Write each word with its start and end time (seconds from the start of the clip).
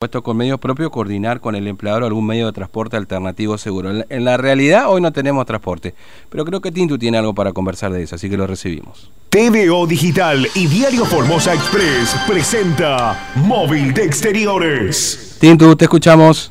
puesto 0.00 0.22
con 0.22 0.34
medios 0.34 0.58
propios, 0.58 0.88
coordinar 0.88 1.40
con 1.40 1.54
el 1.54 1.68
empleador 1.68 2.04
algún 2.04 2.26
medio 2.26 2.46
de 2.46 2.52
transporte 2.52 2.96
alternativo 2.96 3.58
seguro. 3.58 3.90
En, 3.90 4.06
en 4.08 4.24
la 4.24 4.38
realidad 4.38 4.88
hoy 4.88 5.02
no 5.02 5.12
tenemos 5.12 5.44
transporte, 5.44 5.92
pero 6.30 6.46
creo 6.46 6.62
que 6.62 6.72
Tintu 6.72 6.96
tiene 6.96 7.18
algo 7.18 7.34
para 7.34 7.52
conversar 7.52 7.92
de 7.92 8.02
eso, 8.04 8.14
así 8.14 8.30
que 8.30 8.38
lo 8.38 8.46
recibimos. 8.46 9.12
TVO 9.28 9.86
Digital 9.86 10.46
y 10.54 10.68
Diario 10.68 11.04
Formosa 11.04 11.52
Express 11.52 12.16
presenta 12.26 13.30
Móvil 13.44 13.92
de 13.92 14.04
Exteriores. 14.04 15.36
Tintu, 15.38 15.76
te 15.76 15.84
escuchamos. 15.84 16.50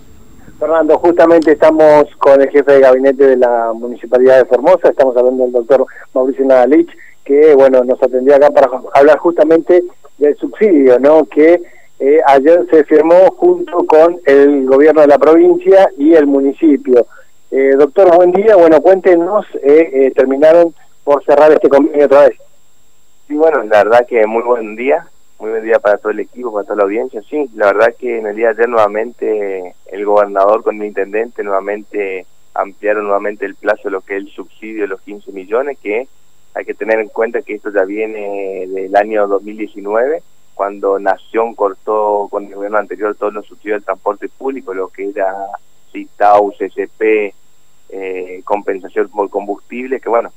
Fernando, 0.59 0.99
justamente 0.99 1.53
estamos 1.53 2.05
con 2.19 2.39
el 2.39 2.51
jefe 2.51 2.73
de 2.73 2.81
gabinete 2.81 3.25
de 3.29 3.37
la 3.37 3.71
Municipalidad 3.73 4.37
de 4.37 4.45
Formosa, 4.45 4.89
estamos 4.89 5.17
hablando 5.17 5.45
del 5.45 5.53
doctor 5.53 5.87
Mauricio 6.13 6.45
Nadalich, 6.45 6.91
que 7.25 7.55
bueno 7.55 7.83
nos 7.83 7.99
atendió 8.03 8.35
acá 8.35 8.51
para 8.51 8.69
hablar 8.93 9.17
justamente 9.17 9.83
del 10.19 10.37
subsidio, 10.37 10.99
¿no? 10.99 11.25
Que 11.25 11.78
eh, 11.99 12.21
ayer 12.25 12.65
se 12.69 12.85
firmó 12.85 13.29
junto 13.37 13.85
con 13.85 14.19
el 14.25 14.65
gobierno 14.65 15.01
de 15.01 15.07
la 15.07 15.17
provincia 15.17 15.91
y 15.97 16.13
el 16.13 16.27
municipio. 16.27 17.05
Eh, 17.51 17.73
doctor, 17.77 18.15
buen 18.15 18.31
día. 18.31 18.55
Bueno, 18.55 18.79
cuéntenos, 18.81 19.45
eh, 19.61 19.89
eh, 19.91 20.11
terminaron 20.15 20.73
por 21.03 21.23
cerrar 21.25 21.51
este 21.51 21.67
convenio 21.67 22.05
otra 22.05 22.29
vez. 22.29 22.37
Sí, 23.27 23.35
bueno, 23.35 23.63
la 23.63 23.83
verdad 23.83 24.07
que 24.07 24.25
muy 24.27 24.43
buen 24.43 24.75
día, 24.77 25.07
muy 25.39 25.49
buen 25.49 25.63
día 25.63 25.79
para 25.79 25.97
todo 25.97 26.11
el 26.11 26.21
equipo, 26.21 26.53
para 26.53 26.63
toda 26.63 26.77
la 26.77 26.83
audiencia. 26.83 27.21
Sí, 27.29 27.49
la 27.55 27.73
verdad 27.73 27.93
que 27.99 28.19
en 28.19 28.27
el 28.27 28.35
día 28.35 28.47
de 28.47 28.53
ayer 28.53 28.69
nuevamente 28.69 29.75
el 29.87 30.05
gobernador 30.05 30.63
con 30.63 30.79
el 30.79 30.87
intendente 30.87 31.43
nuevamente 31.43 32.25
ampliaron 32.53 33.05
nuevamente 33.05 33.45
el 33.45 33.55
plazo 33.55 33.83
de 33.85 33.91
lo 33.91 34.01
que 34.01 34.15
es 34.15 34.23
el 34.23 34.29
subsidio 34.29 34.83
de 34.83 34.87
los 34.87 35.01
15 35.01 35.31
millones, 35.31 35.77
que 35.81 36.07
hay 36.53 36.65
que 36.65 36.73
tener 36.73 36.99
en 36.99 37.09
cuenta 37.09 37.41
que 37.41 37.55
esto 37.55 37.71
ya 37.73 37.83
viene 37.83 38.67
del 38.67 38.95
año 38.95 39.27
2019 39.27 40.21
cuando 40.59 40.99
Nación 40.99 41.55
cortó 41.55 42.27
con 42.29 42.43
el 42.43 42.53
gobierno 42.53 42.79
anterior 42.79 43.15
todos 43.15 43.33
los 43.33 43.45
subsidios 43.45 43.77
del 43.77 43.85
transporte 43.85 44.27
público, 44.27 44.73
lo 44.73 44.89
que 44.89 45.07
era 45.07 45.33
CITAU, 45.93 46.51
CCP, 46.51 47.33
eh, 47.87 48.41
compensación 48.43 49.07
por 49.07 49.29
combustible, 49.29 50.01
que 50.01 50.09
bueno, 50.09 50.33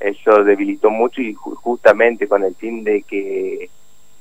eso 0.00 0.42
debilitó 0.42 0.88
mucho 0.88 1.20
y 1.20 1.34
justamente 1.34 2.26
con 2.26 2.44
el 2.44 2.54
fin 2.54 2.82
de 2.82 3.02
que 3.02 3.68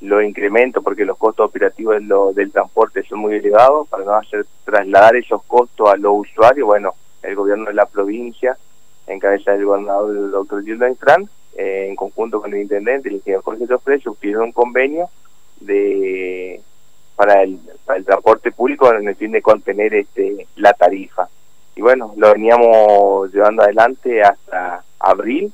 lo 0.02 0.22
incremento, 0.22 0.82
porque 0.82 1.06
los 1.06 1.18
costos 1.18 1.46
operativos 1.48 1.96
del 2.36 2.52
transporte 2.52 3.04
son 3.04 3.20
muy 3.20 3.36
elevados, 3.36 3.88
para 3.88 4.04
no 4.04 4.16
hacer 4.16 4.46
trasladar 4.66 5.16
esos 5.16 5.42
costos 5.44 5.90
a 5.90 5.96
los 5.96 6.28
usuarios, 6.28 6.68
bueno, 6.68 6.94
el 7.24 7.36
gobierno 7.36 7.68
de 7.68 7.74
la 7.74 7.86
provincia, 7.86 8.58
en 9.08 9.18
cabeza 9.18 9.54
del 9.54 9.64
gobernador 9.64 10.14
del 10.14 10.30
doctor 10.30 10.62
Gilda 10.66 10.94
Fran, 10.96 11.24
eh, 11.56 11.86
en 11.88 11.96
conjunto 11.96 12.42
con 12.42 12.54
el 12.54 12.64
intendente, 12.64 13.08
el 13.08 13.16
ingeniero 13.16 13.44
Jorge 13.44 13.66
Jofre, 13.66 14.02
suscribieron 14.02 14.48
un 14.48 14.52
convenio 14.52 15.10
de 15.60 16.62
para 17.16 17.44
el, 17.44 17.60
para 17.86 18.00
el 18.00 18.06
transporte 18.06 18.52
público 18.52 18.94
en 18.94 19.08
el 19.08 19.16
fin 19.16 19.32
de 19.32 19.42
contener 19.42 19.94
este 19.94 20.48
la 20.56 20.74
tarifa. 20.74 21.28
Y 21.76 21.82
bueno, 21.82 22.14
lo 22.18 22.32
veníamos 22.32 23.34
llevando 23.34 23.64
adelante 23.64 24.22
hasta 24.22 24.84
abril 25.00 25.52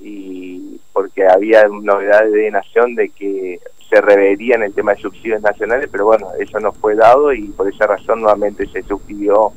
y 0.00 0.80
porque 0.92 1.26
había 1.26 1.66
novedades 1.68 2.32
de 2.32 2.50
Nación 2.50 2.94
de 2.94 3.08
que 3.10 3.60
se 3.88 4.00
reverían 4.00 4.62
el 4.62 4.74
tema 4.74 4.94
de 4.94 5.00
subsidios 5.00 5.40
nacionales, 5.40 5.88
pero 5.90 6.04
bueno, 6.04 6.28
eso 6.38 6.60
no 6.60 6.72
fue 6.72 6.94
dado 6.94 7.32
y 7.32 7.48
por 7.48 7.68
esa 7.68 7.86
razón 7.86 8.20
nuevamente 8.20 8.66
se 8.66 8.82
suscribió 8.82 9.52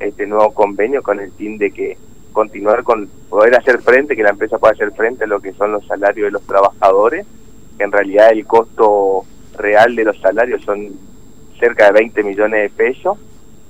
este 0.00 0.26
nuevo 0.26 0.52
convenio 0.52 1.02
con 1.02 1.20
el 1.20 1.30
fin 1.32 1.56
de 1.56 1.70
que 1.70 1.96
continuar 2.32 2.82
con 2.82 3.08
poder 3.30 3.54
hacer 3.54 3.80
frente, 3.80 4.16
que 4.16 4.22
la 4.22 4.30
empresa 4.30 4.58
pueda 4.58 4.74
hacer 4.74 4.92
frente 4.92 5.24
a 5.24 5.28
lo 5.28 5.40
que 5.40 5.52
son 5.54 5.72
los 5.72 5.86
salarios 5.86 6.26
de 6.26 6.32
los 6.32 6.42
trabajadores, 6.42 7.26
que 7.78 7.84
en 7.84 7.92
realidad 7.92 8.30
el 8.32 8.46
costo 8.46 9.24
real 9.56 9.94
de 9.96 10.04
los 10.04 10.18
salarios 10.20 10.62
son 10.62 10.90
cerca 11.58 11.86
de 11.86 11.92
20 11.92 12.22
millones 12.22 12.62
de 12.62 12.70
pesos, 12.70 13.18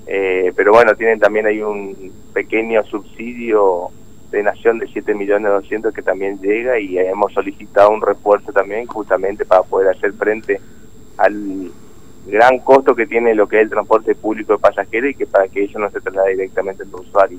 eh, 0.06 0.53
pero 0.56 0.73
bueno, 0.73 0.95
tienen 0.95 1.19
también 1.19 1.47
hay 1.47 1.61
un 1.61 2.12
pequeño 2.33 2.83
subsidio 2.84 3.91
de 4.31 4.43
Nación 4.43 4.78
de 4.78 4.89
7 4.89 5.15
millones 5.15 5.51
200 5.51 5.95
que 5.95 6.03
también 6.03 6.39
llega 6.41 6.78
y 6.78 6.99
hemos 6.99 7.33
solicitado 7.33 7.91
un 7.91 8.03
refuerzo 8.03 8.53
también 8.53 8.87
justamente 8.87 9.44
para 9.44 9.62
poder 9.62 9.97
hacer 9.97 10.12
frente 10.15 10.61
al 11.16 11.71
gran 12.27 12.59
costo 12.59 12.94
que 12.94 13.06
tiene 13.06 13.34
lo 13.34 13.47
que 13.49 13.56
es 13.56 13.62
el 13.62 13.71
transporte 13.71 14.15
público 14.15 14.55
de 14.55 14.59
pasajeros 14.59 15.11
y 15.11 15.15
que 15.15 15.27
para 15.27 15.49
que 15.49 15.65
eso 15.65 15.78
no 15.78 15.91
se 15.91 16.00
traslade 16.00 16.32
directamente 16.32 16.82
al 16.82 16.94
usuario. 16.94 17.38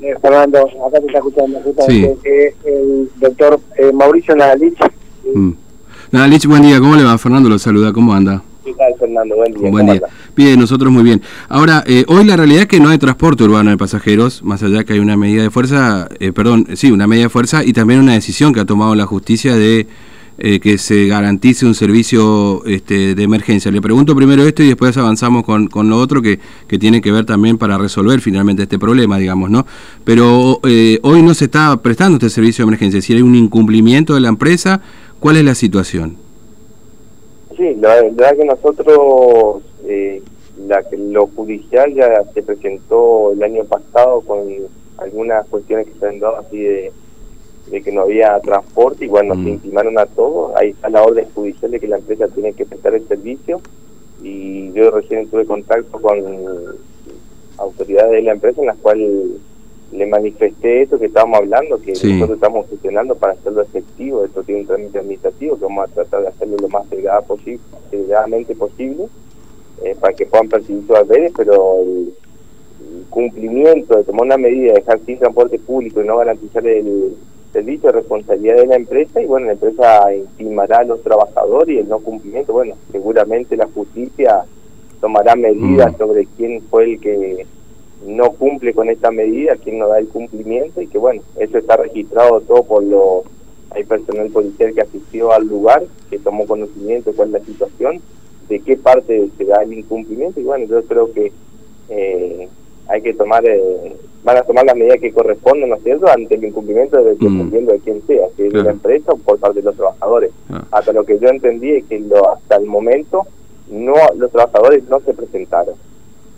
Eh, 0.00 0.14
Fernando, 0.20 0.58
acá 0.86 1.00
te 1.00 1.06
está 1.06 1.18
escuchando 1.18 1.60
justamente 1.60 2.48
eh, 2.48 2.54
el 2.64 3.10
doctor 3.16 3.60
eh, 3.76 3.92
Mauricio 3.92 4.36
Nadalich. 4.36 4.78
Mm. 5.34 5.52
Nadalich, 6.10 6.46
buen 6.46 6.62
día, 6.62 6.80
¿cómo 6.80 6.96
le 6.96 7.04
va? 7.04 7.18
Fernando 7.18 7.50
lo 7.50 7.58
saluda, 7.58 7.92
¿cómo 7.92 8.14
anda? 8.14 8.42
¿Qué 8.64 8.72
tal, 8.72 8.94
Fernando? 8.98 9.36
Buen 9.36 9.52
día. 9.52 9.70
Buen 9.70 9.86
¿cómo 9.86 9.92
día. 9.92 10.02
Bien, 10.34 10.58
nosotros 10.58 10.90
muy 10.90 11.02
bien. 11.02 11.20
Ahora, 11.50 11.84
eh, 11.86 12.06
hoy 12.08 12.24
la 12.24 12.34
realidad 12.34 12.62
es 12.62 12.66
que 12.66 12.80
no 12.80 12.88
hay 12.88 12.96
transporte 12.96 13.44
urbano 13.44 13.68
de 13.68 13.76
pasajeros, 13.76 14.42
más 14.42 14.62
allá 14.62 14.84
que 14.84 14.94
hay 14.94 15.00
una 15.00 15.18
medida 15.18 15.42
de 15.42 15.50
fuerza, 15.50 16.08
eh, 16.18 16.32
perdón, 16.32 16.66
sí, 16.76 16.90
una 16.90 17.06
medida 17.06 17.24
de 17.24 17.28
fuerza 17.28 17.62
y 17.62 17.74
también 17.74 18.00
una 18.00 18.14
decisión 18.14 18.54
que 18.54 18.60
ha 18.60 18.64
tomado 18.64 18.94
la 18.94 19.04
justicia 19.04 19.54
de 19.54 19.86
eh, 20.38 20.60
que 20.60 20.78
se 20.78 21.06
garantice 21.06 21.66
un 21.66 21.74
servicio 21.74 22.64
este, 22.64 23.14
de 23.16 23.22
emergencia. 23.22 23.72
Le 23.72 23.80
pregunto 23.80 24.14
primero 24.14 24.44
esto 24.44 24.62
y 24.62 24.68
después 24.68 24.96
avanzamos 24.96 25.44
con, 25.44 25.66
con 25.66 25.90
lo 25.90 25.98
otro 25.98 26.22
que, 26.22 26.38
que 26.68 26.78
tiene 26.78 27.00
que 27.00 27.10
ver 27.10 27.26
también 27.26 27.58
para 27.58 27.76
resolver 27.76 28.20
finalmente 28.20 28.62
este 28.62 28.78
problema, 28.78 29.18
digamos, 29.18 29.50
¿no? 29.50 29.66
Pero 30.04 30.60
eh, 30.62 31.00
hoy 31.02 31.22
no 31.22 31.34
se 31.34 31.46
está 31.46 31.76
prestando 31.82 32.16
este 32.16 32.30
servicio 32.30 32.64
de 32.64 32.68
emergencia, 32.68 33.00
si 33.00 33.14
hay 33.14 33.22
un 33.22 33.34
incumplimiento 33.34 34.14
de 34.14 34.20
la 34.20 34.28
empresa, 34.28 34.80
¿cuál 35.18 35.38
es 35.38 35.44
la 35.44 35.56
situación? 35.56 36.16
Sí, 37.56 37.74
la 37.80 38.00
verdad 38.00 38.36
que 38.36 38.44
nosotros, 38.44 39.62
eh, 39.88 40.22
la, 40.68 40.84
lo 40.96 41.26
judicial 41.26 41.92
ya 41.92 42.22
se 42.32 42.42
presentó 42.44 43.32
el 43.32 43.42
año 43.42 43.64
pasado 43.64 44.20
con 44.20 44.38
algunas 44.98 45.46
cuestiones 45.48 45.88
que 45.88 45.98
se 45.98 46.06
han 46.06 46.20
dado 46.20 46.38
así 46.38 46.58
de, 46.58 46.92
de 47.70 47.82
que 47.82 47.92
no 47.92 48.02
había 48.02 48.38
transporte 48.40 49.04
y 49.04 49.08
bueno, 49.08 49.34
Mm. 49.34 49.44
se 49.44 49.50
intimaron 49.50 49.98
a 49.98 50.06
todos. 50.06 50.54
Ahí 50.56 50.70
está 50.70 50.88
la 50.88 51.02
orden 51.02 51.26
judicial 51.34 51.70
de 51.70 51.80
que 51.80 51.88
la 51.88 51.98
empresa 51.98 52.28
tiene 52.28 52.52
que 52.52 52.64
prestar 52.66 52.94
el 52.94 53.06
servicio 53.06 53.60
y 54.22 54.72
yo 54.72 54.90
recién 54.90 55.28
tuve 55.28 55.44
contacto 55.46 56.00
con 56.00 56.18
autoridades 57.58 58.12
de 58.12 58.22
la 58.22 58.32
empresa 58.32 58.60
en 58.60 58.66
las 58.68 58.76
cuales 58.78 59.10
le 59.90 60.06
manifesté 60.06 60.82
esto 60.82 60.98
que 60.98 61.06
estábamos 61.06 61.38
hablando, 61.38 61.80
que 61.80 61.94
Sí. 61.94 62.12
nosotros 62.12 62.36
estamos 62.36 62.66
gestionando 62.68 63.14
para 63.14 63.32
hacerlo 63.32 63.62
efectivo. 63.62 64.24
Esto 64.24 64.42
tiene 64.42 64.60
un 64.62 64.66
trámite 64.66 64.98
administrativo 64.98 65.56
que 65.56 65.64
vamos 65.64 65.88
a 65.88 65.92
tratar 65.94 66.22
de 66.22 66.28
hacerlo 66.28 66.56
lo 66.60 66.68
más 66.68 66.88
delgada 66.90 67.22
posible, 67.22 67.60
delgadamente 67.90 68.54
posible 68.54 69.06
eh, 69.84 69.94
para 69.98 70.12
que 70.12 70.26
puedan 70.26 70.48
percibir 70.48 70.82
sus 70.86 70.96
haberes, 70.96 71.32
pero 71.36 71.80
el, 71.82 72.12
el 72.80 73.04
cumplimiento 73.08 73.96
de 73.96 74.04
tomar 74.04 74.26
una 74.26 74.36
medida 74.36 74.72
de 74.74 74.80
dejar 74.80 75.00
sin 75.06 75.18
transporte 75.18 75.58
público 75.58 76.02
y 76.02 76.06
no 76.06 76.16
garantizar 76.18 76.66
el 76.66 77.16
servicio 77.52 77.88
es 77.88 77.94
responsabilidad 77.94 78.56
de 78.56 78.66
la 78.66 78.76
empresa 78.76 79.20
y 79.20 79.26
bueno, 79.26 79.46
la 79.46 79.52
empresa 79.52 80.14
intimará 80.14 80.78
a 80.78 80.84
los 80.84 81.02
trabajadores 81.02 81.76
y 81.76 81.78
el 81.78 81.88
no 81.88 81.98
cumplimiento, 82.00 82.52
bueno, 82.52 82.74
seguramente 82.92 83.56
la 83.56 83.66
justicia 83.66 84.44
tomará 85.00 85.36
medidas 85.36 85.92
Mm. 85.92 85.98
sobre 85.98 86.26
quién 86.36 86.62
fue 86.62 86.84
el 86.84 87.00
que 87.00 87.46
no 88.06 88.30
cumple 88.32 88.72
con 88.74 88.90
esta 88.90 89.10
medida, 89.10 89.56
quién 89.56 89.78
no 89.78 89.88
da 89.88 89.98
el 89.98 90.08
cumplimiento 90.08 90.80
y 90.80 90.86
que 90.86 90.98
bueno, 90.98 91.22
eso 91.38 91.58
está 91.58 91.76
registrado 91.76 92.40
todo 92.40 92.62
por 92.62 92.82
los 92.82 93.22
hay 93.70 93.84
personal 93.84 94.28
policial 94.30 94.72
que 94.72 94.80
asistió 94.80 95.32
al 95.32 95.46
lugar, 95.46 95.84
que 96.10 96.18
tomó 96.18 96.46
conocimiento 96.46 97.10
de 97.10 97.16
cuál 97.16 97.28
es 97.28 97.40
la 97.40 97.46
situación, 97.46 98.00
de 98.48 98.60
qué 98.60 98.76
parte 98.76 99.28
se 99.36 99.44
da 99.44 99.62
el 99.62 99.74
incumplimiento 99.74 100.40
y 100.40 100.44
bueno, 100.44 100.66
yo 100.66 100.82
creo 100.84 101.12
que 101.12 101.32
eh, 101.90 102.48
hay 102.88 103.02
que 103.02 103.12
tomar, 103.12 103.44
eh, 103.46 103.96
van 104.24 104.36
a 104.36 104.42
tomar 104.42 104.64
las 104.64 104.76
medidas 104.76 104.98
que 105.00 105.12
corresponden, 105.12 105.68
¿no 105.70 105.76
es 105.76 105.82
cierto?, 105.82 106.06
ante 106.08 106.34
el 106.34 106.44
incumplimiento 106.44 107.02
de, 107.02 107.14
Mm. 107.14 107.18
dependiendo 107.18 107.72
de 107.72 107.78
quién 107.80 108.02
sea, 108.06 108.26
si 108.36 108.42
es 108.44 108.50
Claro. 108.50 108.64
la 108.66 108.70
empresa 108.72 109.12
o 109.12 109.16
por 109.18 109.38
parte 109.38 109.60
de 109.60 109.64
los 109.64 109.76
trabajadores. 109.76 110.30
Ah. 110.50 110.64
Hasta 110.72 110.92
lo 110.92 111.04
que 111.04 111.18
yo 111.18 111.28
entendí 111.28 111.72
es 111.72 111.84
que 111.84 112.00
lo, 112.00 112.32
hasta 112.32 112.56
el 112.56 112.66
momento 112.66 113.22
no 113.70 113.94
los 114.16 114.30
trabajadores 114.32 114.82
no 114.88 114.98
se 115.00 115.12
presentaron 115.14 115.74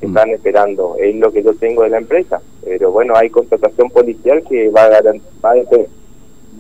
Mm. 0.02 0.06
están 0.06 0.30
esperando, 0.30 0.97
es 0.98 1.15
lo 1.16 1.30
que 1.30 1.42
yo 1.42 1.53
tengo 1.54 1.82
de 1.82 1.91
la 1.91 1.98
empresa. 1.98 2.41
Pero 2.65 2.91
bueno, 2.91 3.15
hay 3.16 3.28
contratación 3.30 3.91
policial 3.91 4.42
que 4.48 4.68
va 4.71 4.84
a, 4.84 4.91
va 4.91 5.50
a, 5.50 5.54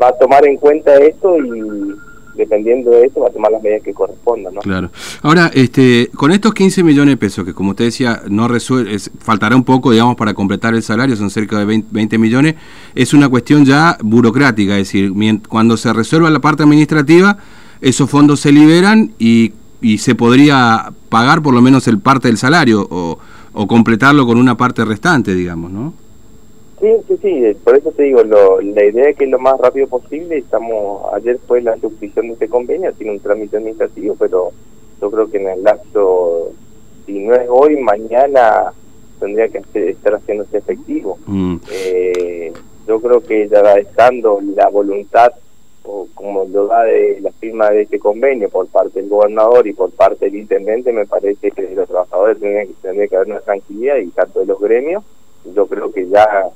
va 0.02 0.08
a 0.08 0.18
tomar 0.18 0.46
en 0.46 0.56
cuenta 0.58 0.94
esto 0.96 1.38
y 1.38 1.94
dependiendo 2.34 2.90
de 2.90 3.06
eso 3.06 3.20
va 3.20 3.28
a 3.28 3.30
tomar 3.30 3.50
las 3.52 3.62
medidas 3.62 3.82
que 3.82 3.92
correspondan, 3.92 4.54
¿no? 4.54 4.60
Claro. 4.60 4.90
Ahora, 5.22 5.50
este, 5.54 6.10
con 6.14 6.30
estos 6.30 6.54
15 6.54 6.82
millones 6.82 7.12
de 7.12 7.16
pesos, 7.16 7.44
que 7.44 7.52
como 7.54 7.70
usted 7.70 7.86
decía, 7.86 8.22
no 8.28 8.48
resuelve, 8.48 8.94
es- 8.94 9.10
faltará 9.18 9.56
un 9.56 9.64
poco, 9.64 9.90
digamos, 9.90 10.16
para 10.16 10.32
completar 10.34 10.74
el 10.74 10.82
salario, 10.82 11.16
son 11.16 11.30
cerca 11.30 11.58
de 11.58 11.64
20, 11.64 11.88
20 11.90 12.18
millones, 12.18 12.54
es 12.94 13.12
una 13.14 13.28
cuestión 13.28 13.64
ya 13.64 13.98
burocrática, 14.02 14.78
es 14.78 14.86
decir, 14.88 15.12
cuando 15.48 15.76
se 15.76 15.92
resuelva 15.92 16.30
la 16.30 16.40
parte 16.40 16.62
administrativa, 16.62 17.36
esos 17.80 18.08
fondos 18.10 18.40
se 18.40 18.52
liberan 18.52 19.12
y, 19.18 19.52
y 19.80 19.98
se 19.98 20.14
podría 20.14 20.92
pagar 21.08 21.42
por 21.42 21.54
lo 21.54 21.62
menos 21.62 21.88
el 21.88 21.98
parte 21.98 22.28
del 22.28 22.36
salario 22.36 22.86
o, 22.90 23.18
o 23.52 23.66
completarlo 23.66 24.26
con 24.26 24.38
una 24.38 24.56
parte 24.56 24.84
restante, 24.84 25.34
digamos, 25.34 25.70
¿no? 25.72 25.94
Sí, 26.80 26.88
sí, 27.06 27.18
sí, 27.20 27.44
eh, 27.44 27.56
por 27.62 27.76
eso 27.76 27.92
te 27.92 28.04
digo, 28.04 28.22
lo, 28.22 28.60
la 28.60 28.84
idea 28.84 29.10
es 29.10 29.16
que 29.16 29.26
lo 29.26 29.38
más 29.38 29.58
rápido 29.58 29.86
posible, 29.86 30.38
estamos, 30.38 31.12
ayer 31.12 31.38
fue 31.46 31.60
la 31.60 31.76
suscripción 31.76 32.28
de 32.28 32.32
este 32.34 32.48
convenio, 32.48 32.92
tiene 32.94 33.12
un 33.12 33.20
trámite 33.20 33.58
administrativo, 33.58 34.16
pero 34.18 34.52
yo 35.00 35.10
creo 35.10 35.30
que 35.30 35.36
en 35.38 35.48
el 35.48 35.62
lapso 35.62 36.52
si 37.06 37.18
no 37.18 37.34
es 37.34 37.46
hoy, 37.48 37.76
mañana 37.76 38.72
tendría 39.18 39.48
que 39.48 39.90
estar 39.90 40.14
haciéndose 40.14 40.58
efectivo. 40.58 41.18
Mm. 41.26 41.56
Eh, 41.70 42.52
yo 42.86 43.00
creo 43.00 43.20
que 43.20 43.48
ya 43.48 43.60
estando 43.74 44.40
la 44.54 44.68
voluntad, 44.68 45.32
o 45.84 46.06
como 46.14 46.44
lo 46.44 46.66
da 46.66 46.84
de 46.84 47.18
la 47.20 47.32
firma 47.32 47.70
de 47.70 47.82
este 47.82 47.98
convenio 47.98 48.48
por 48.48 48.66
parte 48.68 49.00
del 49.00 49.08
gobernador 49.08 49.66
y 49.66 49.72
por 49.72 49.90
parte 49.90 50.26
del 50.26 50.36
intendente, 50.36 50.92
me 50.92 51.06
parece 51.06 51.50
que 51.50 51.74
los 51.74 51.88
trabajadores 51.88 52.38
tendrían 52.38 52.68
que, 52.68 53.08
que 53.08 53.16
haber 53.16 53.28
una 53.28 53.40
tranquilidad 53.40 53.96
y 53.96 54.08
tanto 54.08 54.40
de 54.40 54.46
los 54.46 54.60
gremios, 54.60 55.02
yo 55.54 55.66
creo 55.66 55.90
que 55.92 56.08
ya 56.08 56.50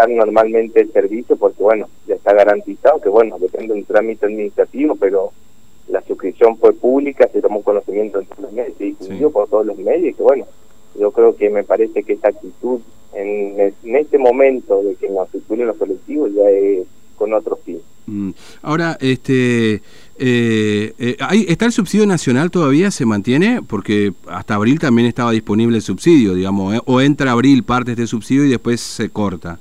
prestar 0.00 0.10
normalmente 0.10 0.80
el 0.80 0.92
servicio 0.92 1.36
porque 1.36 1.62
bueno, 1.62 1.88
ya 2.06 2.14
está 2.14 2.32
garantizado 2.32 3.00
que 3.00 3.08
bueno, 3.08 3.38
depende 3.38 3.74
de 3.74 3.80
un 3.80 3.84
trámite 3.84 4.26
administrativo, 4.26 4.96
pero 4.96 5.32
la 5.88 6.02
suscripción 6.02 6.56
fue 6.56 6.72
pública, 6.72 7.28
se 7.32 7.40
tomó 7.40 7.62
conocimiento 7.62 8.20
en 8.20 8.26
todos 8.26 8.42
los 8.42 8.52
medios, 8.52 8.76
se 8.78 8.84
difundió 8.84 9.30
por 9.30 9.48
todos 9.48 9.66
los 9.66 9.76
medios, 9.78 10.12
y 10.12 10.14
que 10.14 10.22
bueno, 10.22 10.46
yo 10.98 11.10
creo 11.10 11.34
que 11.36 11.50
me 11.50 11.64
parece 11.64 12.02
que 12.02 12.14
esta 12.14 12.28
actitud 12.28 12.80
en, 13.12 13.74
este 13.82 14.18
momento 14.18 14.82
de 14.82 14.94
que 14.94 15.08
nos 15.08 15.28
circulen 15.30 15.66
los 15.66 15.76
colectivos 15.76 16.32
ya 16.32 16.48
es 16.48 16.86
con 17.16 17.32
otro 17.34 17.56
fin. 17.56 17.80
Mm. 18.06 18.30
Ahora, 18.62 18.96
este, 19.00 19.82
eh, 20.18 20.94
eh 20.98 21.16
¿está 21.48 21.66
el 21.66 21.72
subsidio 21.72 22.06
nacional 22.06 22.50
todavía? 22.50 22.90
¿Se 22.90 23.04
mantiene? 23.04 23.62
Porque 23.62 24.12
hasta 24.28 24.54
abril 24.54 24.78
también 24.78 25.06
estaba 25.06 25.32
disponible 25.32 25.76
el 25.76 25.82
subsidio, 25.82 26.34
digamos, 26.34 26.74
¿eh? 26.74 26.80
o 26.86 27.00
entra 27.00 27.32
abril 27.32 27.64
parte 27.64 27.94
de 27.94 28.02
este 28.02 28.06
subsidio 28.06 28.44
y 28.44 28.50
después 28.50 28.80
se 28.80 29.10
corta. 29.10 29.58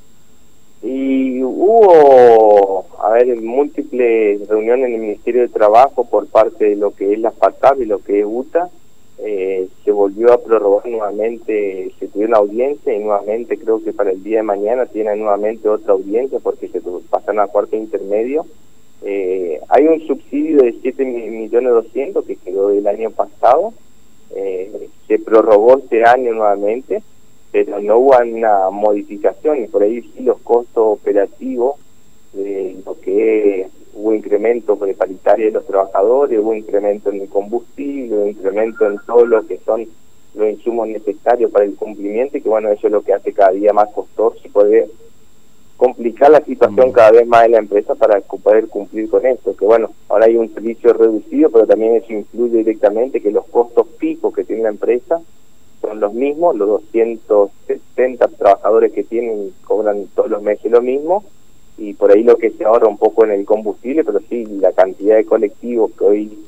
Y 0.82 1.44
hubo, 1.44 2.86
a 3.04 3.10
ver, 3.12 3.36
múltiples 3.42 4.48
reuniones 4.48 4.88
en 4.88 4.94
el 4.94 5.02
Ministerio 5.02 5.42
de 5.42 5.50
Trabajo 5.50 6.06
por 6.06 6.28
parte 6.28 6.66
de 6.66 6.76
lo 6.76 6.92
que 6.92 7.14
es 7.14 7.20
la 7.20 7.32
FATAB 7.32 7.82
y 7.82 7.86
lo 7.86 8.00
que 8.00 8.22
es 8.22 8.26
UTA, 8.28 8.70
eh, 9.22 9.68
se 9.84 9.92
volvió 9.92 10.32
a 10.32 10.42
prorrogar 10.42 10.88
nuevamente, 10.88 11.92
se 12.00 12.08
tuvo 12.08 12.24
una 12.24 12.38
audiencia 12.38 12.96
y 12.96 13.00
nuevamente 13.00 13.58
creo 13.58 13.84
que 13.84 13.92
para 13.92 14.12
el 14.12 14.24
día 14.24 14.38
de 14.38 14.44
mañana 14.44 14.86
tienen 14.86 15.20
nuevamente 15.20 15.68
otra 15.68 15.92
audiencia 15.92 16.40
porque 16.40 16.70
se 16.70 16.82
pasan 17.10 17.40
a 17.40 17.48
cuarto 17.48 17.76
intermedio. 17.76 18.46
Eh, 19.02 19.60
hay 19.68 19.88
un 19.88 20.00
subsidio 20.08 20.62
de 20.62 20.74
7 20.82 21.04
millones 21.04 21.72
200 21.72 22.26
que 22.26 22.38
quedó 22.38 22.70
del 22.70 22.88
año 22.88 23.12
pasado, 23.12 23.74
eh, 24.36 24.90
se 25.08 25.20
prorrogó 25.20 25.80
este 25.80 26.06
año 26.06 26.34
nuevamente, 26.34 27.02
pero 27.52 27.80
no 27.80 27.98
hubo 27.98 28.18
una 28.18 28.70
modificación 28.70 29.64
y 29.64 29.68
por 29.68 29.84
ahí 29.84 30.02
sí 30.02 30.24
los 30.24 30.40
costos 30.40 31.00
operativos 31.00 31.76
de 32.34 32.76
lo 32.86 33.00
que 33.00 33.62
es 33.62 33.68
hubo 33.94 34.14
incremento 34.14 34.76
de 34.76 34.94
paritaria 34.94 35.48
de 35.48 35.52
los 35.52 35.66
trabajadores, 35.66 36.40
hubo 36.40 36.54
incremento 36.54 37.10
en 37.10 37.22
el 37.22 37.28
combustible, 37.28 38.16
hubo 38.16 38.28
incremento 38.28 38.86
en 38.88 38.98
todo 39.06 39.26
lo 39.26 39.46
que 39.46 39.58
son 39.66 39.88
los 40.36 40.50
insumos 40.50 40.88
necesarios 40.88 41.52
para 41.52 41.66
el 41.66 41.76
cumplimiento 41.76 42.38
y 42.38 42.42
que 42.42 42.50
bueno, 42.50 42.70
eso 42.70 42.88
es 42.88 42.94
lo 42.94 43.02
que 43.02 43.14
hace 43.14 43.34
cada 43.34 43.52
día 43.52 43.74
más 43.74 43.90
costoso 43.92 44.38
y 44.44 44.50
puede 44.50 44.88
complicar 45.76 46.30
la 46.30 46.42
situación 46.42 46.90
mm. 46.90 46.92
cada 46.92 47.12
vez 47.12 47.28
más 47.28 47.46
en 47.46 47.54
la 47.54 47.58
empresa 47.60 47.96
para 47.96 48.20
poder 48.22 48.68
cumplir 48.68 49.10
con 49.10 49.26
esto, 49.26 49.56
que 49.56 49.66
bueno, 49.66 49.90
ahora 50.10 50.26
hay 50.26 50.36
un 50.36 50.54
servicio 50.54 50.94
reducido, 50.94 51.50
pero 51.50 51.66
también 51.66 51.96
eso 51.96 52.14
influye 52.14 52.58
directamente 52.58 53.22
que 53.22 53.32
los 53.32 53.46
costos 53.46 53.88
picos 53.98 54.34
que 54.34 54.44
tiene 54.44 54.64
la 54.64 54.70
empresa 54.70 55.22
son 55.82 56.00
los 56.00 56.14
mismos, 56.14 56.56
los 56.56 56.68
270 56.90 58.28
trabajadores 58.30 58.92
que 58.92 59.04
tienen 59.04 59.54
cobran 59.66 60.08
todos 60.16 60.30
los 60.30 60.42
meses 60.42 60.72
lo 60.72 60.82
mismo, 60.82 61.24
y 61.78 61.94
por 61.94 62.12
ahí 62.12 62.24
lo 62.24 62.38
que 62.38 62.52
se 62.52 62.66
ahorra 62.66 62.88
un 62.88 62.98
poco 62.98 63.24
en 63.24 63.32
el 63.32 63.46
combustible, 63.46 64.04
pero 64.04 64.20
sí 64.30 64.46
la 64.46 64.74
cantidad 64.74 65.16
de 65.16 65.26
colectivos 65.26 65.92
que 65.98 66.04
hoy 66.04 66.40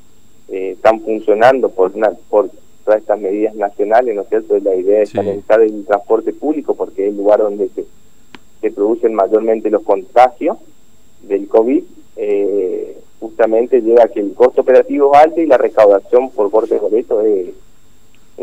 eh, 0.49 0.71
están 0.71 0.99
funcionando 1.01 1.69
por 1.69 1.91
una, 1.95 2.11
por 2.29 2.49
todas 2.83 2.99
estas 2.99 3.19
medidas 3.19 3.55
nacionales, 3.55 4.15
¿no 4.15 4.23
es 4.23 4.29
cierto? 4.29 4.59
La 4.59 4.75
idea 4.75 5.01
es 5.01 5.15
aumentar 5.15 5.61
el 5.61 5.85
transporte 5.85 6.33
público 6.33 6.75
porque 6.75 7.05
es 7.05 7.11
el 7.11 7.17
lugar 7.17 7.39
donde 7.39 7.69
se, 7.69 7.85
se 8.59 8.71
producen 8.71 9.13
mayormente 9.13 9.69
los 9.69 9.83
contagios 9.83 10.57
del 11.21 11.47
COVID, 11.47 11.83
eh, 12.17 12.97
justamente 13.19 13.81
lleva 13.81 14.03
a 14.03 14.07
que 14.07 14.19
el 14.19 14.33
costo 14.33 14.61
operativo 14.61 15.13
es 15.13 15.19
alto 15.19 15.39
y 15.39 15.45
la 15.45 15.57
recaudación 15.57 16.31
por 16.31 16.51
corte 16.51 16.73
de 16.73 16.81
boleto 16.81 17.21
es 17.21 17.49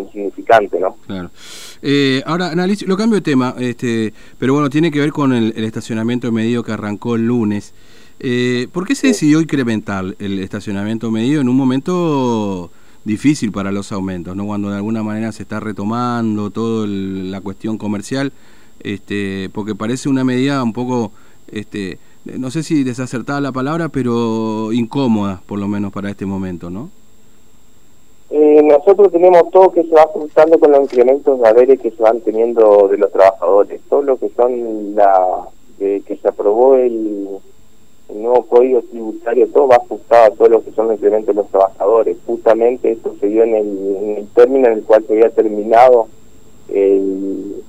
insignificante, 0.01 0.81
¿no? 0.81 0.97
Claro. 1.07 1.31
Eh, 1.83 2.23
ahora, 2.27 2.51
analizo, 2.51 2.87
lo 2.87 2.97
cambio 2.97 3.17
de 3.17 3.23
tema, 3.23 3.55
este, 3.59 4.13
pero 4.39 4.55
bueno, 4.55 4.71
tiene 4.71 4.91
que 4.91 5.01
ver 5.01 5.13
con 5.13 5.33
el, 5.33 5.53
estacionamiento 5.57 6.31
medido 6.33 6.63
que 6.63 6.73
arrancó 6.73 7.17
el 7.17 7.27
lunes. 7.27 7.75
Eh, 8.21 8.69
¿Por 8.73 8.87
qué 8.87 8.95
se 8.95 9.09
decidió 9.09 9.41
incrementar 9.41 10.17
el 10.19 10.39
estacionamiento 10.41 11.11
medido 11.11 11.41
en 11.41 11.49
un 11.49 11.57
momento 11.57 12.71
difícil 13.05 13.53
para 13.53 13.73
los 13.73 13.93
aumentos, 13.93 14.37
¿no? 14.37 14.45
cuando 14.47 14.71
de 14.71 14.77
alguna 14.77 15.03
manera 15.03 15.33
se 15.33 15.45
está 15.45 15.61
retomando 15.61 16.51
toda 16.51 16.87
la 16.87 17.41
cuestión 17.41 17.79
comercial? 17.79 18.33
Este, 18.81 19.51
porque 19.53 19.75
parece 19.75 20.09
una 20.09 20.25
medida 20.25 20.63
un 20.63 20.73
poco, 20.73 21.13
este, 21.51 21.99
no 22.25 22.51
sé 22.51 22.63
si 22.63 22.85
desacertada 22.85 23.41
la 23.41 23.53
palabra, 23.53 23.89
pero 23.89 24.73
incómoda, 24.73 25.43
por 25.47 25.59
lo 25.59 25.69
menos 25.69 25.93
para 25.93 26.11
este 26.11 26.27
momento, 26.27 26.71
¿no? 26.71 26.91
Eh, 28.49 28.63
nosotros 28.63 29.13
tenemos 29.13 29.51
todo 29.51 29.73
que 29.73 29.83
se 29.83 29.95
va 29.95 30.05
ajustando 30.05 30.59
con 30.59 30.73
los 30.73 30.81
incrementos 30.85 31.39
de 31.39 31.49
haberes 31.49 31.81
que 31.81 31.91
se 31.91 32.03
van 32.03 32.23
teniendo 32.23 32.89
de 32.89 32.97
los 32.97 33.13
trabajadores. 33.13 33.79
Todo 33.91 34.01
lo 34.01 34.17
que 34.17 34.31
son 34.31 34.95
la 34.95 35.49
que 35.79 36.19
se 36.21 36.29
aprobó 36.29 36.75
el, 36.77 37.29
nuevo 38.09 38.43
código 38.47 38.81
tributario, 38.81 39.49
todo 39.49 39.69
va 39.69 39.77
ajustado 39.77 40.25
a 40.25 40.31
todo 40.31 40.49
lo 40.49 40.65
que 40.65 40.73
son 40.73 40.89
los 40.89 40.97
incrementos 40.97 41.37
de 41.37 41.43
los 41.43 41.51
trabajadores. 41.51 42.17
Justamente 42.27 42.93
esto 42.93 43.15
se 43.21 43.27
dio 43.27 43.43
en 43.43 43.55
el, 43.55 44.29
término 44.35 44.69
en 44.69 44.79
el 44.79 44.83
cual 44.85 45.05
se 45.07 45.13
había 45.13 45.29
terminado 45.29 46.09
el, 46.71 47.63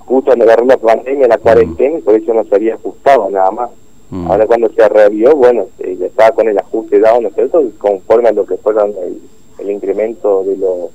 justo 0.00 0.26
cuando 0.26 0.44
agarró 0.44 0.66
la 0.66 0.76
pandemia, 0.76 1.26
la 1.26 1.38
cuarentena, 1.38 1.98
y 1.98 2.02
por 2.02 2.16
eso 2.16 2.34
no 2.34 2.44
se 2.44 2.54
había 2.54 2.74
ajustado 2.74 3.30
nada 3.30 3.50
más. 3.50 3.70
Mm. 4.10 4.30
Ahora 4.30 4.46
cuando 4.46 4.68
se 4.74 4.86
revió, 4.90 5.34
bueno, 5.34 5.68
ya 5.78 6.06
estaba 6.06 6.32
con 6.32 6.48
el 6.48 6.58
ajuste 6.58 7.00
dado, 7.00 7.22
¿no 7.22 7.28
es 7.28 7.34
cierto? 7.34 7.62
Conforme 7.78 8.28
a 8.28 8.32
lo 8.32 8.44
que 8.44 8.58
fueron 8.58 8.90
el 9.02 9.22
el 9.60 9.70
incremento 9.70 10.44
de 10.44 10.56
los 10.56 10.90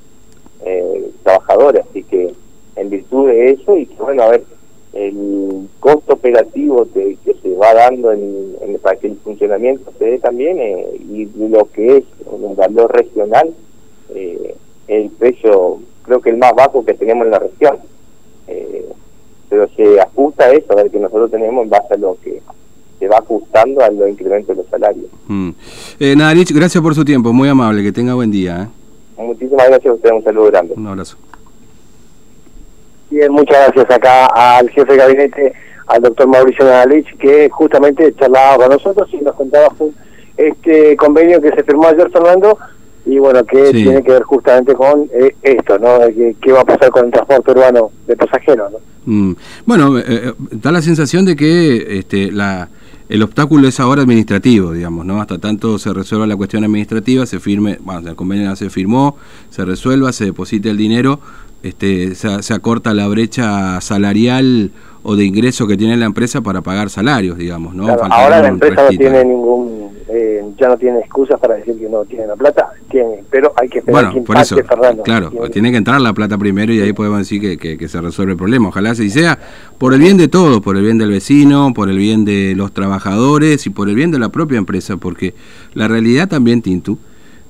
eh, 0.65 1.12
trabajadores. 1.23 1.85
Así 1.89 2.03
que 2.03 2.33
en 2.75 2.89
virtud 2.89 3.27
de 3.27 3.51
eso, 3.51 3.77
y 3.77 3.85
que 3.85 4.01
bueno, 4.01 4.23
a 4.23 4.29
ver, 4.29 4.44
el 4.94 5.67
costo 5.79 6.13
operativo 6.13 6.88
que, 6.94 7.17
se 7.41 7.56
va 7.56 7.73
dando 7.73 8.12
en, 8.12 8.56
para 8.81 8.95
que 8.95 9.07
el 9.07 9.17
funcionamiento 9.17 9.91
se 9.97 10.06
dé 10.06 10.19
también, 10.19 10.57
eh, 10.59 10.88
y 11.09 11.25
lo 11.50 11.69
que 11.71 11.97
es 11.97 12.03
un 12.25 12.56
valor 12.56 12.94
regional, 12.94 13.53
eh, 14.13 14.56
el 14.88 15.09
precio 15.11 15.79
creo 16.03 16.21
que 16.21 16.29
el 16.29 16.38
más 16.38 16.53
bajo 16.56 16.85
que 16.85 16.94
tenemos 16.94 17.25
en 17.25 17.31
la 17.31 17.39
región. 17.39 17.79
pero 19.49 19.68
se 19.75 19.99
ajusta 19.99 20.51
eso, 20.51 20.73
a 20.73 20.75
ver 20.75 20.92
que 20.92 20.99
nosotros 20.99 21.31
tenemos 21.31 21.63
en 21.63 21.69
base 21.69 21.94
a 21.94 21.97
lo 21.97 22.18
que 22.23 22.42
se 23.06 23.09
va 23.09 23.19
ajustando 23.19 23.83
a 23.83 23.90
los 23.90 24.09
incrementos 24.09 24.56
de 24.56 24.64
los 24.64 24.69
salarios. 24.69 25.06
Mm. 25.28 25.50
Eh, 26.00 26.16
Nadarich, 26.16 26.52
gracias 26.52 26.81
por 26.81 26.95
su 26.95 27.06
tiempo, 27.06 27.31
muy 27.31 27.47
amable, 27.47 27.83
que 27.83 27.92
tenga 27.92 28.16
buen 28.16 28.31
día. 28.31 28.64
¿eh? 28.64 29.21
Muchísimas 29.21 29.68
gracias 29.68 29.92
a 29.92 29.94
ustedes, 29.94 30.16
un 30.16 30.24
saludo 30.24 30.45
grande. 30.47 30.74
Un 30.76 30.88
abrazo. 30.88 31.18
Bien, 33.12 33.31
muchas 33.31 33.68
gracias 33.68 33.95
acá 33.95 34.26
al 34.26 34.69
jefe 34.71 34.92
de 34.92 34.97
gabinete, 34.97 35.54
al 35.85 36.02
doctor 36.02 36.28
Mauricio 36.28 36.66
Nadarich, 36.66 37.16
que 37.18 37.47
justamente 37.50 38.14
charlaba 38.16 38.57
con 38.57 38.69
nosotros 38.69 39.07
y 39.14 39.18
nos 39.18 39.35
contaba 39.35 39.68
este 40.35 40.97
convenio 40.97 41.40
que 41.40 41.52
se 41.52 41.64
firmó 41.64 41.88
ayer, 41.88 42.09
Fernando, 42.09 42.57
y 43.06 43.19
bueno, 43.19 43.45
que 43.45 43.71
tiene 43.71 44.02
que 44.04 44.12
ver 44.14 44.24
justamente 44.24 44.74
con 44.74 45.07
eh, 45.14 45.35
esto, 45.44 45.78
¿no? 45.78 46.00
¿Qué, 46.42 46.52
va 46.52 46.62
a 46.62 46.66
pasar 46.66 46.90
con 46.90 47.06
el 47.06 47.12
transporte 47.12 47.52
urbano 47.52 47.92
de 48.07 48.18
pasajeros, 48.18 48.71
¿no? 48.71 48.80
Mm. 49.06 49.35
Bueno, 49.66 50.00
eh, 50.00 50.33
da 50.52 50.71
la 50.71 50.81
sensación 50.81 51.24
de 51.24 51.35
que 51.35 52.00
este, 52.00 52.31
la 52.31 52.68
el 53.07 53.21
obstáculo 53.21 53.68
es 53.68 53.80
ahora 53.80 54.02
administrativo, 54.02 54.71
digamos, 54.71 55.06
¿no? 55.06 55.21
Hasta 55.21 55.38
tanto 55.38 55.78
se 55.78 55.94
resuelva 55.94 56.26
la 56.26 56.35
cuestión 56.35 56.64
administrativa, 56.64 57.26
se 57.26 57.40
firme, 57.40 57.78
bueno, 57.81 58.09
el 58.09 58.16
convenio 58.16 58.56
se 58.56 58.69
firmó, 58.69 59.18
se 59.50 59.64
resuelva, 59.64 60.12
se 60.12 60.26
deposite 60.26 60.69
el 60.69 60.78
dinero, 60.78 61.19
este, 61.62 62.16
se, 62.16 62.54
acorta 62.54 62.94
la 62.94 63.07
brecha 63.07 63.80
salarial 63.81 64.71
o 65.04 65.16
de 65.16 65.26
ingreso 65.26 65.68
que 65.68 65.78
tiene 65.78 65.97
la 65.97 66.06
empresa 66.06 66.42
para 66.42 66.62
pagar 66.62 66.90
salarios, 66.90 67.38
digamos, 67.38 67.76
¿no? 67.76 67.88
ahora 67.88 68.42
la 68.42 68.47
empresa 68.47 68.83
no 68.83 68.90
tiene 68.90 69.24
ningún, 69.24 69.84
eh, 70.18 70.44
ya 70.57 70.69
no 70.69 70.78
tiene 70.78 71.00
excusas 71.00 71.40
para 71.40 71.56
decir 71.56 71.78
que 71.78 71.90
no 71.90 72.06
tiene 72.06 72.26
la 72.28 72.36
plata, 72.36 72.69
tiene, 72.90 73.24
pero 73.30 73.52
hay 73.57 73.68
que 73.68 73.80
esperar 73.80 74.14
bueno, 74.14 74.26
por 74.26 74.38
eso, 74.38 74.56
Claro, 75.04 75.30
tiene, 75.52 75.72
que 75.72 75.78
entrar 75.78 76.00
la 76.00 76.14
plata 76.14 76.38
primero 76.38 76.72
y 76.74 76.80
ahí 76.80 76.94
podemos 76.94 77.19
decir 77.19 77.42
que, 77.42 77.78
que, 77.78 77.88
se 77.88 78.00
resuelve 78.00 78.31
el 78.31 78.38
problema. 78.38 78.69
Ojalá 78.69 78.92
así 78.92 79.10
sea 79.10 79.38
por 79.78 79.94
el 79.94 80.00
bien 80.00 80.18
de 80.18 80.28
todos, 80.28 80.62
por 80.62 80.78
el 80.78 80.84
bien 80.84 80.98
del 80.98 81.12
vecino, 81.12 81.74
por 81.74 81.90
el 81.90 81.98
bien 81.98 82.24
de 82.24 82.54
los 82.56 82.72
trabajadores 82.72 83.66
y 83.66 83.69
por 83.69 83.90
el 83.90 83.95
bien 83.95 84.12
de 84.12 84.19
la 84.19 84.30
propia 84.30 84.57
empresa, 84.57 84.98
porque 84.98 85.34
la 85.74 85.88
realidad 85.88 86.30
también, 86.30 86.62
Tintu, 86.62 86.98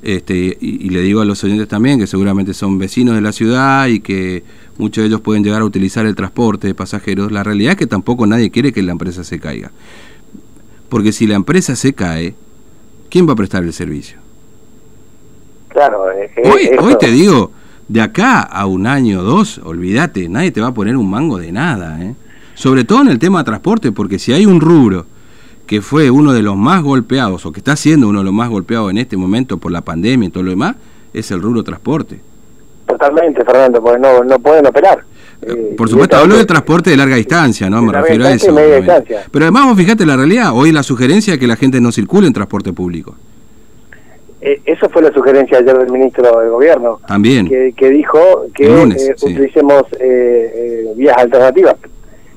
este, 0.02 0.58
y, 0.60 0.90
le 0.90 1.02
digo 1.02 1.22
a 1.22 1.26
los 1.26 1.44
oyentes 1.44 1.68
también 1.68 2.00
que 2.00 2.08
seguramente 2.08 2.54
son 2.54 2.78
vecinos 2.78 3.16
de 3.16 3.22
la 3.22 3.32
ciudad 3.32 3.88
y 3.88 4.02
que 4.02 4.44
muchos 4.78 5.04
de 5.04 5.08
ellos 5.08 5.22
pueden 5.22 5.44
llegar 5.44 5.62
a 5.62 5.66
utilizar 5.66 6.06
el 6.06 6.16
transporte 6.16 6.68
de 6.68 6.76
pasajeros, 6.76 7.32
la 7.32 7.44
realidad 7.44 7.72
es 7.72 7.78
que 7.78 7.88
tampoco 7.88 8.28
nadie 8.28 8.52
quiere 8.52 8.72
que 8.72 8.84
la 8.84 8.92
empresa 8.92 9.24
se 9.24 9.40
caiga. 9.40 9.72
Porque 10.90 11.12
si 11.12 11.26
la 11.28 11.36
empresa 11.36 11.76
se 11.76 11.94
cae, 11.94 12.36
¿quién 13.16 13.30
va 13.30 13.32
a 13.32 13.38
prestar 13.38 13.64
el 13.64 13.72
servicio? 13.72 14.18
Claro, 15.70 16.04
hoy, 16.04 16.70
hoy 16.78 16.98
te 16.98 17.08
digo, 17.08 17.50
de 17.88 18.02
acá 18.02 18.42
a 18.42 18.66
un 18.66 18.86
año 18.86 19.22
o 19.22 19.24
dos, 19.24 19.58
olvídate, 19.60 20.28
nadie 20.28 20.52
te 20.52 20.60
va 20.60 20.68
a 20.68 20.74
poner 20.74 20.98
un 20.98 21.10
mango 21.10 21.38
de 21.38 21.50
nada, 21.54 21.98
¿eh? 22.04 22.14
Sobre 22.56 22.84
todo 22.84 23.04
en 23.04 23.08
el 23.08 23.18
tema 23.18 23.38
de 23.38 23.46
transporte, 23.46 23.94
porque 23.94 24.20
si 24.20 24.34
hay 24.34 24.46
un 24.46 24.60
rubro 24.60 25.06
que 25.66 25.82
fue 25.82 26.12
uno 26.12 26.34
de 26.34 26.42
los 26.42 26.58
más 26.58 26.84
golpeados, 26.84 27.46
o 27.46 27.54
que 27.54 27.62
está 27.62 27.78
siendo 27.78 28.10
uno 28.10 28.20
de 28.20 28.26
los 28.26 28.34
más 28.34 28.50
golpeados 28.50 28.92
en 28.92 28.98
este 28.98 29.16
momento 29.16 29.60
por 29.60 29.72
la 29.72 29.80
pandemia 29.80 30.28
y 30.28 30.32
todo 30.32 30.44
lo 30.44 30.50
demás, 30.50 30.76
es 31.14 31.32
el 31.32 31.42
rubro 31.42 31.64
transporte. 31.64 32.20
Totalmente, 32.86 33.46
Fernando, 33.46 33.82
porque 33.82 33.98
no, 33.98 34.26
no 34.26 34.40
pueden 34.40 34.68
operar. 34.68 35.06
Eh, 35.42 35.74
por 35.78 35.90
supuesto, 35.90 36.18
hablo 36.18 36.38
de 36.38 36.46
transporte 36.46 36.90
de 36.90 36.98
larga 36.98 37.16
distancia, 37.16 37.70
¿no? 37.70 37.82
Me 37.82 37.94
refiero 37.94 38.26
a 38.26 38.32
eso. 38.32 38.56
Pero 39.32 39.46
además, 39.46 39.66
vos 39.66 39.78
fíjate 39.78 40.06
la 40.06 40.16
realidad, 40.16 40.52
hoy 40.54 40.72
la 40.72 40.84
sugerencia 40.84 41.34
es 41.34 41.40
que 41.40 41.48
la 41.48 41.56
gente 41.56 41.82
no 41.82 41.92
circule 41.92 42.28
en 42.28 42.34
transporte 42.34 42.74
público. 42.74 43.16
Eh, 44.42 44.62
eso 44.66 44.90
fue 44.90 45.02
la 45.02 45.12
sugerencia 45.12 45.58
ayer 45.58 45.78
del 45.78 45.92
ministro 45.92 46.40
del 46.40 46.50
Gobierno. 46.50 47.00
También. 47.08 47.48
Que, 47.48 47.90
dijo 47.90 48.20
que 48.54 48.66
eh, 48.66 49.16
utilicemos 49.22 49.84
vías 50.96 51.18
alternativas. 51.18 51.76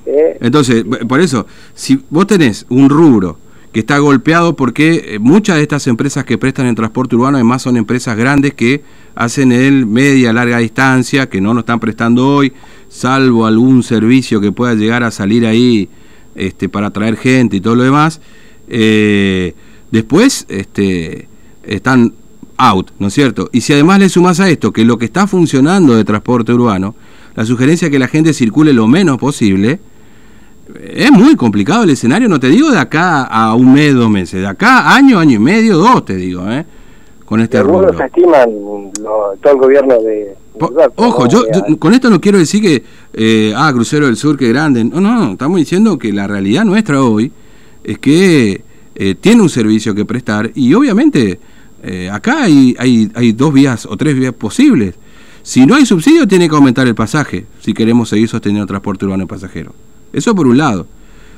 Entonces, 0.07 0.85
por 1.07 1.21
eso, 1.21 1.47
si 1.75 2.02
vos 2.09 2.26
tenés 2.26 2.64
un 2.71 2.88
rubro 2.88 3.37
que 3.73 3.81
está 3.81 3.99
golpeado 3.99 4.57
porque 4.57 5.19
muchas 5.21 5.57
de 5.57 5.62
estas 5.62 5.87
empresas 5.87 6.25
que 6.25 6.38
prestan 6.38 6.67
el 6.67 6.75
transporte 6.75 7.17
urbano 7.17 7.37
además 7.37 7.61
son 7.61 7.76
empresas 7.76 8.17
grandes 8.17 8.55
que 8.55 8.83
hacen 9.14 9.52
el 9.52 9.85
media, 9.85 10.33
larga 10.33 10.59
distancia, 10.59 11.28
que 11.28 11.40
no 11.40 11.52
nos 11.52 11.62
están 11.62 11.81
prestando 11.81 12.37
hoy, 12.37 12.52
salvo 12.88 13.47
algún 13.47 13.83
servicio 13.83 14.40
que 14.40 14.52
pueda 14.52 14.75
llegar 14.75 15.02
a 15.02 15.11
salir 15.11 15.47
ahí 15.47 15.88
este, 16.35 16.68
para 16.68 16.90
traer 16.90 17.16
gente 17.16 17.57
y 17.57 17.61
todo 17.61 17.76
lo 17.76 17.83
demás, 17.83 18.21
eh, 18.68 19.54
después 19.90 20.47
este, 20.49 21.28
están 21.62 22.14
out, 22.57 22.90
¿no 22.99 23.09
es 23.09 23.14
cierto? 23.14 23.49
Y 23.52 23.61
si 23.61 23.73
además 23.73 24.00
le 24.00 24.09
sumas 24.09 24.40
a 24.40 24.49
esto 24.49 24.73
que 24.73 24.85
lo 24.85 24.99
que 24.99 25.04
está 25.04 25.26
funcionando 25.26 25.95
de 25.95 26.04
transporte 26.04 26.52
urbano, 26.52 26.95
la 27.35 27.45
sugerencia 27.45 27.87
es 27.87 27.92
que 27.92 27.99
la 27.99 28.09
gente 28.09 28.33
circule 28.33 28.73
lo 28.73 28.87
menos 28.87 29.18
posible, 29.18 29.78
es 30.83 31.11
muy 31.11 31.35
complicado 31.37 31.85
el 31.85 31.90
escenario, 31.90 32.28
no 32.28 32.38
te 32.38 32.49
digo 32.49 32.71
de 32.71 32.78
acá 32.78 33.25
a 33.25 33.54
un 33.54 33.73
mes, 33.73 33.95
dos 33.95 34.11
meses, 34.11 34.40
de 34.40 34.47
acá 34.47 34.95
año, 34.95 35.18
año 35.18 35.37
y 35.37 35.38
medio, 35.38 35.78
dos, 35.78 36.04
te 36.04 36.16
digo, 36.16 36.50
¿eh? 36.50 36.64
Con 37.25 37.40
este 37.40 37.62
rubro. 37.62 37.90
estiman 37.90 38.92
todo 39.42 39.52
el 39.52 39.59
gobierno 39.59 39.99
de, 40.00 40.35
Ojo, 40.97 41.29
yo, 41.29 41.45
con 41.79 41.95
esto 41.95 42.11
no 42.11 42.21
quiero 42.21 42.38
decir 42.38 42.62
que, 42.62 42.85
eh, 43.12 43.53
ah, 43.57 43.71
Crucero 43.73 44.07
del 44.07 44.17
Sur, 44.17 44.37
que 44.37 44.49
grande. 44.49 44.85
No, 44.85 45.00
no, 45.00 45.33
estamos 45.33 45.59
diciendo 45.59 45.99
que 45.99 46.12
la 46.12 46.27
realidad 46.27 46.65
nuestra 46.65 47.03
hoy 47.03 47.33
es 47.85 47.99
que 47.99 48.62
eh, 48.95 49.15
tiene 49.21 49.43
un 49.43 49.49
servicio 49.49 49.95
que 49.95 50.05
prestar 50.05 50.50
y 50.55 50.75
obviamente 50.75 51.38
eh, 51.83 52.11
acá 52.11 52.43
hay, 52.43 52.75
hay, 52.79 53.11
hay 53.15 53.33
dos 53.33 53.53
vías 53.53 53.87
o 53.87 53.97
tres 53.97 54.19
vías 54.19 54.33
posibles. 54.33 54.95
Si 55.43 55.65
no 55.65 55.77
hay 55.77 55.87
subsidio, 55.87 56.27
tiene 56.27 56.49
que 56.49 56.55
aumentar 56.55 56.87
el 56.87 56.95
pasaje 56.95 57.47
si 57.61 57.73
queremos 57.73 58.09
seguir 58.09 58.29
sosteniendo 58.29 58.65
el 58.65 58.69
transporte 58.69 59.07
urbano 59.07 59.27
pasajero. 59.27 59.75
Eso 60.12 60.35
por 60.35 60.47
un 60.47 60.59
lado. 60.59 60.87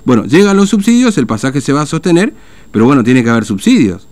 Bueno, 0.04 0.24
llegan 0.24 0.56
los 0.56 0.70
subsidios, 0.70 1.18
el 1.18 1.26
pasaje 1.26 1.60
se 1.60 1.72
va 1.72 1.82
a 1.82 1.86
sostener, 1.86 2.32
pero 2.72 2.86
bueno, 2.86 3.04
tiene 3.04 3.22
que 3.22 3.30
haber 3.30 3.44
subsidios. 3.44 4.08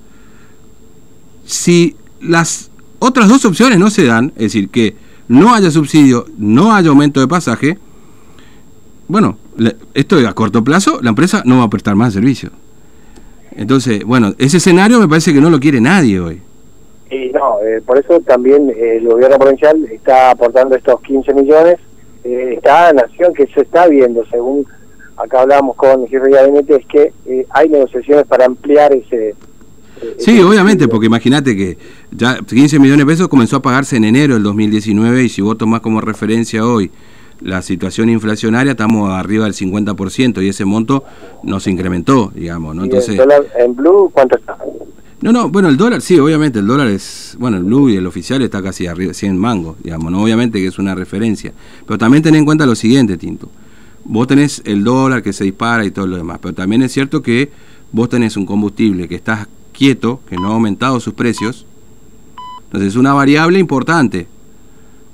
Si 1.46 1.96
las 2.20 2.67
otras 2.98 3.28
dos 3.28 3.44
opciones 3.44 3.78
no 3.78 3.90
se 3.90 4.04
dan, 4.04 4.32
es 4.36 4.52
decir, 4.52 4.68
que 4.70 4.96
no 5.28 5.54
haya 5.54 5.70
subsidio, 5.70 6.26
no 6.38 6.74
haya 6.74 6.88
aumento 6.88 7.20
de 7.20 7.28
pasaje, 7.28 7.78
bueno, 9.08 9.38
esto 9.94 10.16
a 10.18 10.32
corto 10.34 10.62
plazo, 10.62 11.00
la 11.02 11.10
empresa 11.10 11.42
no 11.44 11.58
va 11.58 11.64
a 11.64 11.70
prestar 11.70 11.96
más 11.96 12.12
servicio. 12.12 12.50
Entonces, 13.56 14.04
bueno, 14.04 14.34
ese 14.38 14.58
escenario 14.58 15.00
me 15.00 15.08
parece 15.08 15.32
que 15.32 15.40
no 15.40 15.50
lo 15.50 15.58
quiere 15.58 15.80
nadie 15.80 16.20
hoy. 16.20 16.42
Y 17.10 17.30
no, 17.30 17.58
eh, 17.62 17.80
por 17.84 17.98
eso 17.98 18.20
también 18.20 18.70
eh, 18.70 18.98
el 18.98 19.08
gobierno 19.08 19.38
provincial 19.38 19.82
está 19.90 20.30
aportando 20.32 20.76
estos 20.76 21.00
15 21.00 21.34
millones. 21.34 21.78
Eh, 22.22 22.60
nación 22.94 23.32
que 23.32 23.46
se 23.46 23.62
está 23.62 23.88
viendo, 23.88 24.24
según 24.26 24.66
acá 25.16 25.40
hablamos 25.40 25.74
con 25.76 26.02
el 26.02 26.08
jefe 26.08 26.28
de 26.28 26.76
es 26.76 26.86
que 26.86 27.12
hay 27.50 27.68
negociaciones 27.68 28.26
para 28.26 28.44
ampliar 28.44 28.92
ese, 28.94 29.34
Sí, 30.18 30.40
obviamente, 30.40 30.88
porque 30.88 31.06
imagínate 31.06 31.56
que 31.56 31.78
ya 32.10 32.38
15 32.38 32.78
millones 32.78 33.06
de 33.06 33.12
pesos 33.12 33.28
comenzó 33.28 33.56
a 33.56 33.62
pagarse 33.62 33.96
en 33.96 34.04
enero 34.04 34.34
del 34.34 34.42
2019 34.42 35.24
y 35.24 35.28
si 35.28 35.42
vos 35.42 35.56
tomás 35.56 35.80
como 35.80 36.00
referencia 36.00 36.66
hoy 36.66 36.90
la 37.40 37.62
situación 37.62 38.08
inflacionaria, 38.08 38.72
estamos 38.72 39.10
arriba 39.10 39.44
del 39.44 39.54
50% 39.54 40.42
y 40.42 40.48
ese 40.48 40.64
monto 40.64 41.04
nos 41.42 41.66
incrementó, 41.66 42.32
digamos, 42.34 42.74
¿no? 42.74 42.84
Entonces, 42.84 43.10
el 43.10 43.18
dólar 43.18 43.46
en 43.58 43.76
blue 43.76 44.10
cuánto 44.12 44.36
está? 44.36 44.56
No, 45.20 45.32
no, 45.32 45.48
bueno, 45.48 45.68
el 45.68 45.76
dólar, 45.76 46.00
sí, 46.00 46.18
obviamente, 46.18 46.60
el 46.60 46.66
dólar 46.66 46.86
es, 46.86 47.36
bueno, 47.40 47.56
el 47.56 47.64
blue 47.64 47.88
y 47.90 47.96
el 47.96 48.06
oficial 48.06 48.40
está 48.42 48.62
casi 48.62 48.86
arriba, 48.86 49.12
100 49.12 49.36
mangos, 49.36 49.76
digamos, 49.82 50.12
¿no? 50.12 50.22
Obviamente 50.22 50.60
que 50.60 50.68
es 50.68 50.78
una 50.78 50.94
referencia. 50.94 51.52
Pero 51.86 51.98
también 51.98 52.22
ten 52.22 52.36
en 52.36 52.44
cuenta 52.44 52.66
lo 52.66 52.76
siguiente, 52.76 53.16
Tinto. 53.16 53.48
Vos 54.04 54.28
tenés 54.28 54.62
el 54.64 54.84
dólar 54.84 55.22
que 55.22 55.32
se 55.32 55.44
dispara 55.44 55.84
y 55.84 55.90
todo 55.90 56.06
lo 56.06 56.16
demás, 56.16 56.38
pero 56.40 56.54
también 56.54 56.82
es 56.82 56.92
cierto 56.92 57.20
que 57.20 57.50
vos 57.90 58.08
tenés 58.08 58.36
un 58.36 58.46
combustible 58.46 59.08
que 59.08 59.16
está 59.16 59.48
quieto, 59.78 60.20
que 60.28 60.36
no 60.36 60.48
ha 60.48 60.54
aumentado 60.54 60.98
sus 60.98 61.14
precios. 61.14 61.64
Entonces 62.64 62.88
es 62.88 62.96
una 62.96 63.14
variable 63.14 63.60
importante. 63.60 64.26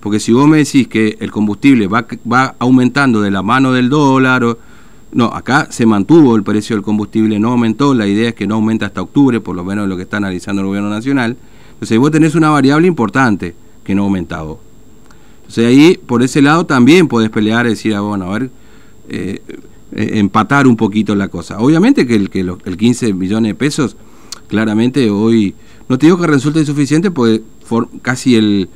Porque 0.01 0.19
si 0.19 0.33
vos 0.33 0.49
me 0.49 0.57
decís 0.57 0.89
que 0.89 1.19
el 1.21 1.31
combustible 1.31 1.87
va, 1.87 2.07
va 2.31 2.55
aumentando 2.59 3.21
de 3.21 3.31
la 3.31 3.43
mano 3.43 3.73
del 3.73 3.91
dólar, 3.91 4.57
no, 5.13 5.27
acá 5.27 5.69
se 5.71 5.85
mantuvo 5.85 6.35
el 6.35 6.43
precio 6.43 6.77
del 6.77 6.83
combustible, 6.83 7.39
no 7.39 7.53
aumentó, 7.53 7.93
la 7.95 8.07
idea 8.07 8.31
es 8.31 8.35
que 8.35 8.47
no 8.47 8.55
aumenta 8.55 8.87
hasta 8.87 9.03
octubre, 9.03 9.39
por 9.41 9.55
lo 9.55 9.65
menos 9.65 9.87
lo 9.87 9.97
que 9.97 10.03
está 10.03 10.17
analizando 10.17 10.63
el 10.63 10.69
gobierno 10.69 10.89
nacional. 10.89 11.37
Entonces 11.75 11.99
vos 11.99 12.11
tenés 12.11 12.35
una 12.35 12.49
variable 12.49 12.89
importante 12.89 13.55
que 13.85 13.95
no 13.95 14.03
ha 14.03 14.05
aumentado. 14.07 14.61
Entonces 15.43 15.67
ahí, 15.67 15.99
por 15.99 16.23
ese 16.23 16.41
lado, 16.41 16.65
también 16.65 17.07
podés 17.07 17.29
pelear 17.29 17.67
y 17.67 17.71
decir, 17.71 17.95
ah, 17.95 18.01
bueno, 18.01 18.33
a 18.33 18.39
ver, 18.39 18.51
eh, 19.11 19.43
eh, 19.93 20.11
empatar 20.15 20.67
un 20.67 20.77
poquito 20.77 21.15
la 21.15 21.29
cosa. 21.29 21.59
Obviamente 21.59 22.07
que 22.07 22.17
el, 22.17 22.31
que 22.31 22.41
el 22.41 22.77
15 22.77 23.13
millones 23.13 23.51
de 23.51 23.55
pesos 23.55 23.97
claramente 24.49 25.11
hoy, 25.11 25.55
no 25.89 25.99
te 25.99 26.07
digo 26.07 26.19
que 26.19 26.27
resulte 26.27 26.61
insuficiente, 26.61 27.11
porque 27.11 27.43
casi 28.03 28.37
el, 28.37 28.69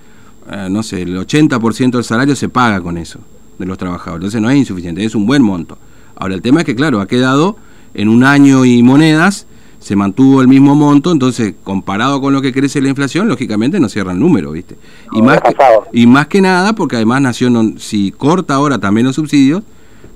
eh, 0.51 0.69
no 0.71 0.83
sé, 0.83 1.03
el 1.03 1.17
80% 1.17 1.91
del 1.91 2.05
salario 2.05 2.35
se 2.37 2.49
paga 2.49 2.81
con 2.81 2.99
eso, 2.99 3.21
de 3.59 3.67
los 3.67 3.79
trabajadores. 3.79 4.23
Entonces 4.23 4.41
no 4.41 4.51
es 4.51 4.57
insuficiente, 4.57 5.05
es 5.05 5.15
un 5.15 5.27
buen 5.27 5.43
monto. 5.43 5.79
Ahora, 6.17 6.35
el 6.35 6.43
tema 6.43 6.61
es 6.61 6.67
que, 6.67 6.75
claro, 6.75 7.01
ha 7.01 7.07
quedado 7.07 7.57
en 7.95 8.09
un 8.09 8.25
año 8.25 8.65
y 8.65 8.83
monedas, 8.83 9.47
se 9.79 9.95
mantuvo 9.95 10.41
el 10.41 10.49
mismo 10.49 10.75
monto, 10.75 11.13
entonces 11.13 11.55
comparado 11.63 12.21
con 12.21 12.33
lo 12.33 12.43
que 12.43 12.53
crece 12.53 12.81
la 12.81 12.89
inflación, 12.89 13.29
lógicamente 13.29 13.79
no 13.79 13.89
cierra 13.89 14.13
el 14.13 14.19
número, 14.19 14.51
¿viste? 14.51 14.77
Y, 15.13 15.23
más, 15.23 15.41
que, 15.41 15.55
y 15.93 16.07
más 16.07 16.27
que 16.27 16.41
nada, 16.41 16.75
porque 16.75 16.97
además 16.97 17.23
Nación, 17.23 17.77
si 17.79 18.11
corta 18.11 18.55
ahora 18.55 18.79
también 18.79 19.07
los 19.07 19.15
subsidios, 19.15 19.63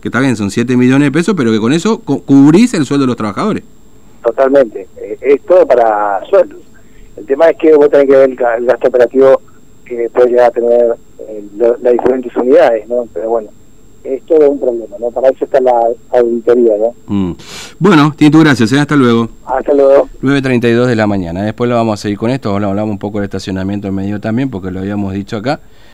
que 0.00 0.08
está 0.08 0.18
bien, 0.18 0.36
son 0.36 0.50
7 0.50 0.76
millones 0.76 1.06
de 1.06 1.12
pesos, 1.12 1.34
pero 1.36 1.52
que 1.52 1.60
con 1.60 1.72
eso 1.72 1.98
cubrís 2.00 2.74
el 2.74 2.84
sueldo 2.84 3.04
de 3.04 3.06
los 3.06 3.16
trabajadores. 3.16 3.62
Totalmente. 4.22 4.88
Eh, 4.96 5.18
es 5.20 5.42
todo 5.42 5.66
para 5.66 6.24
sueldos. 6.28 6.60
El 7.16 7.26
tema 7.26 7.50
es 7.50 7.58
que 7.58 7.74
vos 7.74 7.90
tenés 7.90 8.06
que 8.06 8.16
ver 8.16 8.30
el, 8.30 8.66
gasto 8.66 8.88
operativo 8.88 9.40
que 9.84 10.08
puede 10.10 10.30
llegar 10.30 10.46
a 10.46 10.50
tener 10.50 10.94
eh, 11.18 11.44
las 11.58 11.92
diferentes 11.92 12.34
unidades, 12.36 12.88
¿no? 12.88 13.06
Pero 13.12 13.30
bueno, 13.30 13.50
es 14.04 14.22
todo 14.24 14.50
un 14.50 14.58
problema, 14.58 14.96
¿no? 14.98 15.10
Para 15.10 15.28
eso 15.28 15.44
está 15.44 15.60
la 15.60 15.72
auditoría, 16.10 16.74
¿no? 16.78 16.94
Mm. 17.06 17.32
Bueno, 17.78 18.14
Tinto, 18.16 18.38
gracias, 18.38 18.72
¿eh? 18.72 18.80
hasta 18.80 18.96
luego. 18.96 19.28
Hasta 19.44 19.74
luego. 19.74 20.08
9.32 20.22 20.86
de 20.86 20.96
la 20.96 21.06
mañana. 21.06 21.42
Después 21.42 21.68
lo 21.68 21.76
vamos 21.76 22.00
a 22.00 22.02
seguir 22.02 22.18
con 22.18 22.30
esto, 22.30 22.54
hablamos 22.54 22.90
un 22.90 22.98
poco 22.98 23.18
del 23.18 23.24
estacionamiento 23.24 23.88
en 23.88 23.94
medio 23.94 24.20
también, 24.20 24.50
porque 24.50 24.70
lo 24.70 24.80
habíamos 24.80 25.12
dicho 25.12 25.36
acá. 25.36 25.60